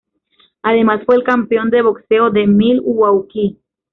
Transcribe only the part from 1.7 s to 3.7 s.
boxeo de Milwaukee.